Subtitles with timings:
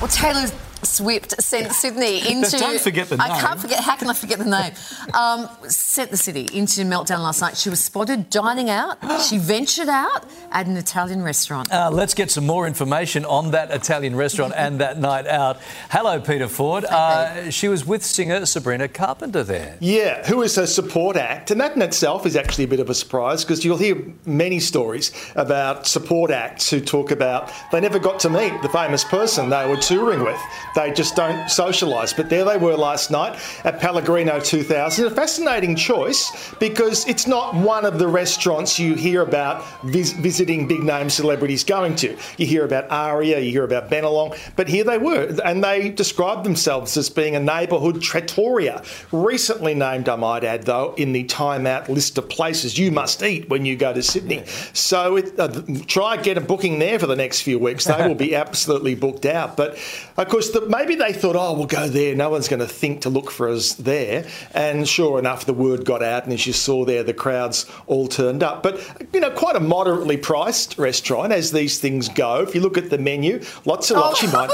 [0.00, 0.48] Well, Taylor
[0.82, 2.58] Swift sent Sydney into.
[2.58, 3.30] Don't forget the name.
[3.30, 3.80] I can't forget.
[3.80, 4.72] How can I forget the name?
[5.14, 7.56] Um, sent the city into meltdown last night.
[7.56, 8.98] She was spotted dining out.
[9.22, 11.72] She ventured out at an Italian restaurant.
[11.72, 15.58] Uh, let's get some more information on that Italian restaurant and that night out.
[15.90, 16.84] Hello, Peter Ford.
[16.84, 19.76] Uh, she was with singer Sabrina Carpenter there.
[19.80, 22.90] Yeah, who is her support act, and that in itself is actually a bit of
[22.90, 27.98] a surprise because you'll hear many stories about support acts who talk about they never
[27.98, 30.40] got to meet the famous person they were touring with.
[30.74, 32.16] They just don't socialise.
[32.16, 35.06] But there they were last night at Pellegrino 2000.
[35.06, 40.68] A fascinating choice because it's not one of the restaurants you hear about vis- visiting
[40.68, 42.16] big name celebrities going to.
[42.36, 46.44] You hear about Aria, you hear about Bennelong, but here they were, and they described
[46.44, 48.82] themselves as being a neighbourhood trattoria.
[49.12, 53.22] Recently named, I might add, though, in the Time Out list of places you must
[53.22, 54.44] eat when you go to Sydney.
[54.72, 57.84] So it, uh, try get a booking there for the next few weeks.
[57.84, 59.56] They will be absolutely booked out.
[59.56, 59.78] But
[60.16, 62.14] of course, the, maybe they thought, oh, we'll go there.
[62.14, 64.26] No one's going to think to look for us there.
[64.52, 68.08] And sure enough, the word got out, and as you saw there, the crowds all
[68.08, 68.62] turned up.
[68.62, 68.80] But
[69.12, 72.42] you know, quite a moderately priced restaurant as these things go.
[72.42, 74.20] If you look at the menu, lots of Oh, lots.
[74.20, 74.50] She might.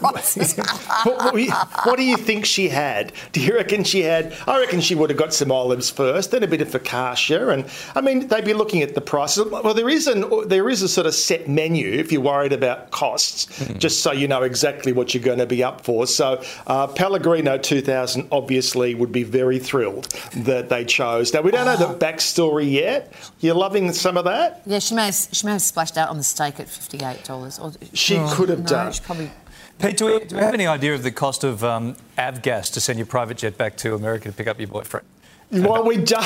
[0.00, 0.56] We've got the prices.
[1.04, 3.12] what, what, what do you think she had?
[3.32, 4.34] Do you reckon she had?
[4.46, 7.64] I reckon she would have got some olives first, then a bit of focaccia, and
[7.94, 9.46] I mean they'd be looking at the prices.
[9.50, 12.90] Well, there is an there is a sort of set menu if you're worried about
[12.90, 13.46] costs,
[13.78, 16.06] just so you know exactly what you're going to be up for.
[16.06, 20.04] So uh, Pellegrino 2000 obviously would be very thrilled
[20.36, 21.32] that they chose.
[21.32, 23.12] Now we don't know the backstory yet.
[23.40, 24.62] You're loving some of that.
[24.66, 27.60] yeah, she may have, she may have splashed out on the steak at fifty-eight dollars.
[27.92, 28.92] She could have no, done.
[28.92, 29.30] She probably.
[29.78, 32.80] Pete, do we, do we have any idea of the cost of um, Avgas to
[32.80, 35.06] send your private jet back to America to pick up your boyfriend?
[35.50, 36.24] Well, we don't.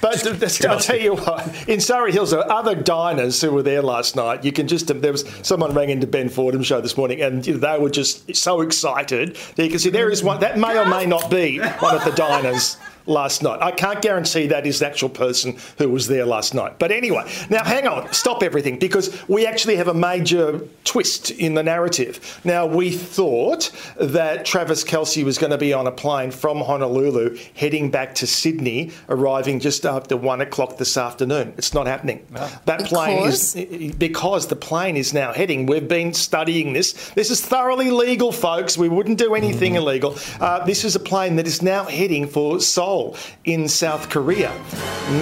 [0.00, 3.82] But I'll tell you what, in Surry Hills, there were other diners who were there
[3.82, 4.44] last night.
[4.44, 7.78] You can just, there was someone rang into Ben Fordham's show this morning and they
[7.78, 11.30] were just so excited you can see there is one, that may or may not
[11.30, 13.60] be one of the diners last night.
[13.62, 16.78] I can't guarantee that is the actual person who was there last night.
[16.78, 21.54] But anyway, now hang on, stop everything because we actually have a major twist in
[21.54, 22.40] the narrative.
[22.44, 27.38] Now, we thought that Travis Kelce was going to be on a plane from Honolulu
[27.54, 31.54] heading back to Sydney, arriving just after one o'clock this afternoon.
[31.56, 32.26] It's not happening.
[32.64, 33.54] That plane is
[33.98, 35.66] because the plane is now heading.
[35.66, 37.10] We've been studying this.
[37.10, 38.76] This is thoroughly legal, folks.
[38.76, 40.16] We wouldn't do anything illegal.
[40.40, 42.95] Uh, this is a plane that is now heading for Seoul
[43.44, 44.52] in South Korea.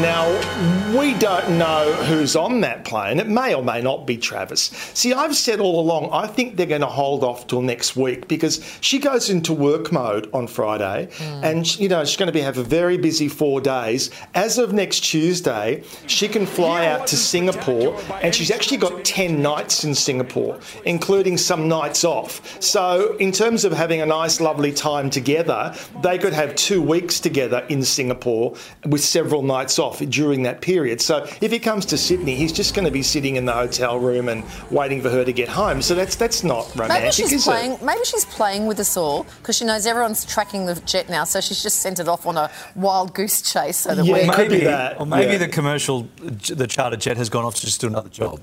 [0.00, 0.26] Now,
[0.98, 3.20] we don't know who's on that plane.
[3.20, 4.70] It may or may not be Travis.
[4.94, 8.26] See, I've said all along, I think they're going to hold off till next week
[8.28, 11.44] because she goes into work mode on Friday hmm.
[11.44, 14.10] and, you know, she's going to be, have a very busy four days.
[14.34, 19.42] As of next Tuesday, she can fly out to Singapore and she's actually got 10
[19.42, 22.62] nights in Singapore, including some nights off.
[22.62, 27.20] So, in terms of having a nice, lovely time together, they could have two weeks
[27.20, 28.54] together in Singapore
[28.86, 31.00] with several nights off during that period.
[31.00, 33.98] So, if he comes to Sydney, he's just going to be sitting in the hotel
[33.98, 35.82] room and waiting for her to get home.
[35.82, 37.72] So, that's that's not romantic, Maybe she's is playing.
[37.72, 37.82] it?
[37.82, 41.25] Maybe she's playing with us all because she knows everyone's tracking the jet now.
[41.25, 44.20] So she's just sent it off on a wild goose chase so that Yeah, we.
[44.20, 45.38] it could be that, Or maybe yeah.
[45.38, 48.41] the commercial, the charter jet has gone off to just do another job.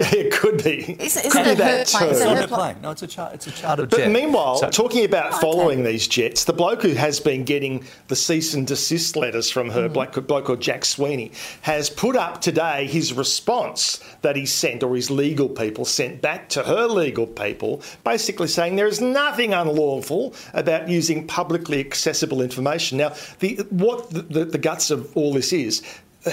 [0.12, 0.92] It could be.
[0.92, 2.04] Is, could isn't be it that plane?
[2.04, 2.10] too.
[2.10, 2.74] It's not a plane?
[2.74, 2.76] plane.
[2.82, 4.04] No, it's a, char- it's a charter But jet.
[4.04, 5.40] But meanwhile, So- talking about okay.
[5.40, 9.70] following these jets, the bloke who has been getting the cease and desist letters from
[9.70, 11.32] her, bloke, bloke called Jack Sweeney,
[11.62, 16.48] has put up today his response that he sent, or his legal people sent back
[16.50, 22.98] to her legal people, basically saying there is nothing unlawful about using publicly accessible information.
[22.98, 25.82] Now, the, what the, the, the guts of all this is,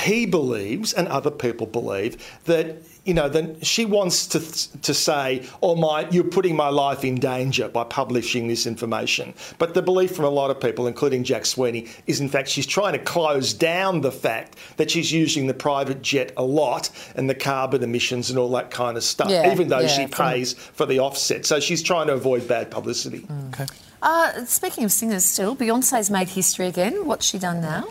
[0.02, 4.40] he believes, and other people believe, that you know, then she wants to
[4.82, 9.74] to say, "Oh my, you're putting my life in danger by publishing this information." But
[9.76, 12.94] the belief from a lot of people, including Jack Sweeney, is in fact she's trying
[12.94, 17.36] to close down the fact that she's using the private jet a lot and the
[17.36, 20.54] carbon emissions and all that kind of stuff, Yeah, even though yeah, she from- pays
[20.54, 21.46] for the offset.
[21.46, 23.26] So she's trying to avoid bad publicity.
[23.54, 23.66] Okay.
[24.02, 27.06] Uh, speaking of singers, still Beyonce's made history again.
[27.06, 27.86] What's she done now?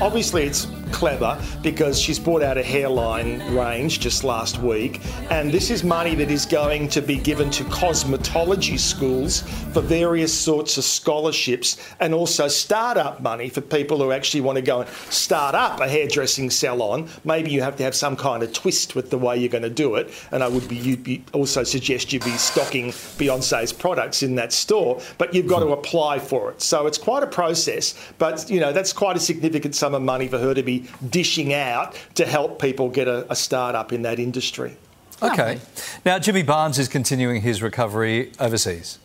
[0.00, 5.00] obviously it's clever because she's brought out a hairline range just last week,
[5.30, 9.42] and this is money that is going to be given to cosmetology schools
[9.72, 14.62] for various sorts of scholarships and also start-up money for people who actually want to
[14.62, 17.08] go and start up a hairdressing salon.
[17.24, 19.70] Maybe you have to have some kind of twist with the way you're going to
[19.70, 24.22] do it, and I would be, you'd be also suggest you be stocking Beyonce's products
[24.22, 25.74] in that store, but you've got to mm-hmm.
[25.74, 26.62] apply for it.
[26.62, 30.28] So it's quite a process, but you know that's quite a significant sum of money
[30.28, 30.75] for her to be
[31.08, 34.76] dishing out to help people get a, a start up in that industry.
[35.22, 35.60] Okay.
[36.04, 38.98] Now, Jimmy Barnes is continuing his recovery overseas.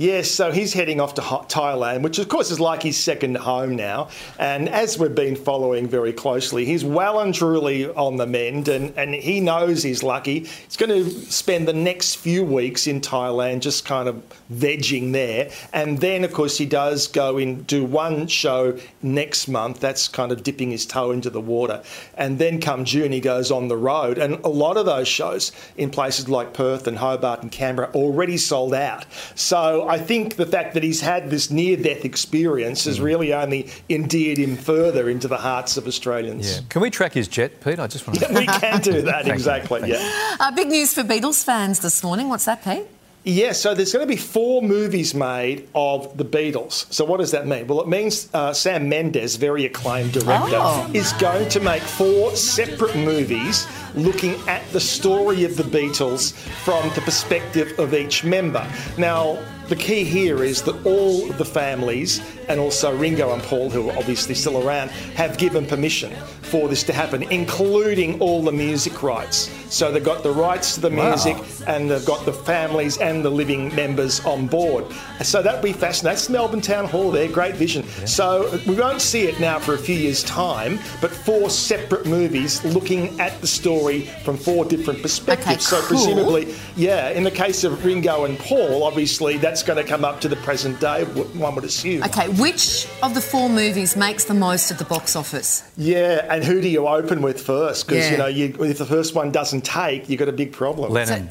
[0.00, 3.76] Yes, so he's heading off to Thailand, which of course is like his second home
[3.76, 4.08] now.
[4.38, 8.96] And as we've been following very closely, he's well and truly on the mend and,
[8.96, 10.46] and he knows he's lucky.
[10.46, 15.50] He's going to spend the next few weeks in Thailand just kind of vegging there.
[15.74, 19.80] And then, of course, he does go and do one show next month.
[19.80, 21.82] That's kind of dipping his toe into the water.
[22.14, 24.16] And then come June, he goes on the road.
[24.16, 28.38] And a lot of those shows in places like Perth and Hobart and Canberra already
[28.38, 29.04] sold out.
[29.34, 33.68] So I think the fact that he's had this near death experience has really only
[33.88, 36.58] endeared him further into the hearts of Australians.
[36.58, 36.62] Yeah.
[36.68, 37.80] Can we track his jet, Pete?
[37.80, 38.26] I just want to.
[38.26, 39.90] Yeah, we can do that, exactly.
[39.90, 40.36] Yeah.
[40.38, 42.28] Uh, big news for Beatles fans this morning.
[42.28, 42.86] What's that, Pete?
[43.24, 46.90] Yeah, so there's going to be four movies made of the Beatles.
[46.90, 47.66] So what does that mean?
[47.66, 50.90] Well, it means uh, Sam Mendes, very acclaimed director, oh.
[50.94, 56.32] is going to make four separate movies looking at the story of the Beatles
[56.64, 58.66] from the perspective of each member.
[58.96, 59.38] Now,
[59.70, 62.20] the key here is that all the families
[62.50, 66.12] and also Ringo and Paul, who are obviously still around, have given permission
[66.50, 69.48] for this to happen, including all the music rights.
[69.72, 71.44] So they've got the rights to the music wow.
[71.68, 74.84] and they've got the families and the living members on board.
[75.22, 76.16] So that'd be fascinating.
[76.16, 77.84] That's Melbourne Town Hall there, great vision.
[77.84, 78.04] Yeah.
[78.06, 82.64] So we won't see it now for a few years' time, but four separate movies
[82.64, 85.46] looking at the story from four different perspectives.
[85.46, 85.88] Okay, so cool.
[85.88, 90.20] presumably, yeah, in the case of Ringo and Paul, obviously that's going to come up
[90.22, 92.02] to the present day, one would assume.
[92.02, 95.70] Okay, which of the four movies makes the most at the box office?
[95.76, 97.86] Yeah, and who do you open with first?
[97.86, 98.10] Because yeah.
[98.12, 100.92] you know, you, if the first one doesn't take, you've got a big problem.
[100.92, 101.30] Lennon.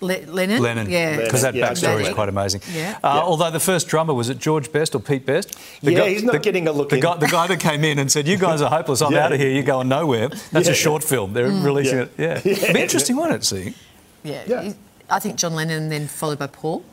[0.00, 0.62] Le- Lennon?
[0.62, 0.90] Lennon.
[0.90, 1.16] Yeah.
[1.16, 2.60] Because that yeah, backstory is quite amazing.
[2.72, 2.98] Yeah.
[3.02, 3.20] Uh, yeah.
[3.22, 5.58] Although the first drummer, was it George Best or Pete Best?
[5.82, 7.02] The yeah, guy, he's not the, getting a look the in.
[7.02, 9.24] Guy, the guy that came in and said, you guys are hopeless, I'm yeah.
[9.24, 10.28] out of here, you're going nowhere.
[10.52, 11.32] That's a short film.
[11.32, 11.64] They're mm.
[11.64, 12.12] releasing it.
[12.16, 12.40] Yeah.
[12.44, 13.74] It'd be interesting, won't it, see?
[14.22, 14.72] Yeah.
[15.10, 16.84] I think John Lennon then followed by Paul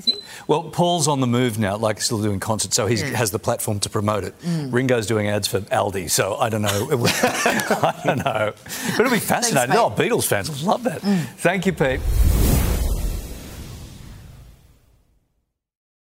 [0.00, 0.24] do you think?
[0.46, 3.06] Well, Paul's on the move now, like still doing concerts, so he yeah.
[3.16, 4.38] has the platform to promote it.
[4.40, 4.72] Mm.
[4.72, 6.68] Ringo's doing ads for Aldi, so I don't know.
[6.90, 8.52] I don't know.
[8.96, 9.74] But it'll be fascinating.
[9.74, 11.00] Thanks, oh, Beatles fans will love that.
[11.00, 11.24] Mm.
[11.38, 12.00] Thank you, Pete.